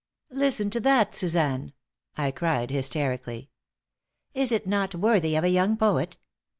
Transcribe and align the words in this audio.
"Listen 0.31 0.71
to 0.71 0.79
that, 0.79 1.13
Suzanne," 1.13 1.73
I 2.17 2.31
cried, 2.31 2.71
hysterically. 2.71 3.51
"Is 4.33 4.51
it 4.51 4.65
not 4.65 4.95
worthy 4.95 5.35
of 5.35 5.43
a 5.43 5.49
young 5.49 5.77
poet? 5.77 6.17